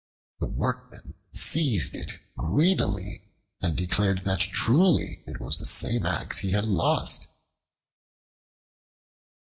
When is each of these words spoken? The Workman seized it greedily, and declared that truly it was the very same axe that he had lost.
The 0.39 0.47
Workman 0.47 1.13
seized 1.31 1.93
it 1.93 2.13
greedily, 2.35 3.21
and 3.61 3.77
declared 3.77 4.23
that 4.23 4.39
truly 4.39 5.23
it 5.27 5.39
was 5.39 5.57
the 5.57 5.65
very 5.89 5.99
same 5.99 6.07
axe 6.07 6.37
that 6.37 6.47
he 6.47 6.53
had 6.53 6.65
lost. 6.65 7.27